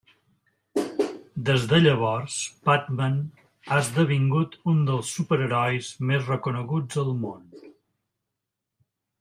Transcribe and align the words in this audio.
Des 1.49 1.65
de 1.73 1.81
llavors 1.83 2.37
Batman 2.69 3.19
ha 3.67 3.79
esdevingut 3.83 4.57
un 4.73 4.81
dels 4.89 5.13
superherois 5.19 5.93
més 6.13 6.27
reconeguts 6.35 7.03
al 7.05 7.17
món. 7.27 7.47